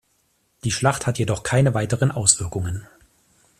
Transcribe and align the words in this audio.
Die 0.63 0.71
Schlacht 0.71 1.05
hat 1.05 1.19
jedoch 1.19 1.43
keine 1.43 1.75
weiteren 1.75 2.09
Auswirkungen. 2.09 2.87